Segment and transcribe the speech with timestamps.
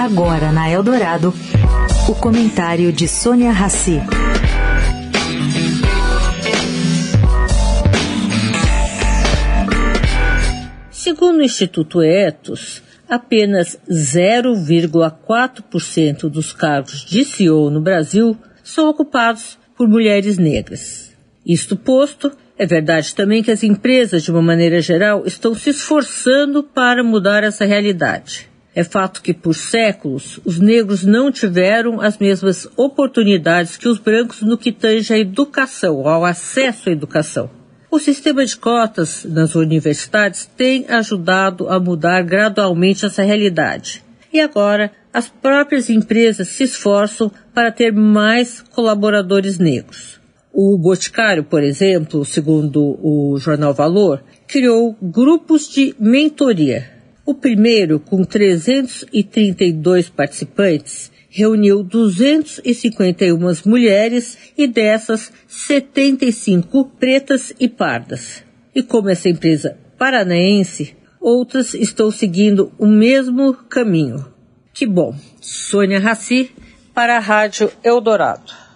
[0.00, 1.34] Agora na Eldorado,
[2.08, 4.00] o comentário de Sônia Rassi.
[10.90, 19.86] Segundo o Instituto Etos, apenas 0,4% dos cargos de CEO no Brasil são ocupados por
[19.86, 21.14] mulheres negras.
[21.44, 26.62] Isto posto, é verdade também que as empresas, de uma maneira geral, estão se esforçando
[26.62, 28.48] para mudar essa realidade.
[28.80, 34.40] É fato que, por séculos, os negros não tiveram as mesmas oportunidades que os brancos
[34.40, 37.50] no que tange à educação, ao acesso à educação.
[37.90, 44.02] O sistema de cotas nas universidades tem ajudado a mudar gradualmente essa realidade.
[44.32, 50.18] E agora, as próprias empresas se esforçam para ter mais colaboradores negros.
[50.54, 56.98] O Boticário, por exemplo, segundo o jornal Valor, criou grupos de mentoria
[57.30, 68.42] o primeiro, com 332 participantes, reuniu 251 mulheres e dessas 75 pretas e pardas.
[68.74, 74.26] E como essa empresa paranaense, outras estão seguindo o mesmo caminho.
[74.74, 75.14] Que bom.
[75.40, 76.50] Sônia Raci
[76.92, 78.69] para a Rádio Eldorado.